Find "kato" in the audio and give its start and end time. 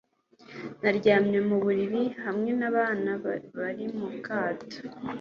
4.25-4.79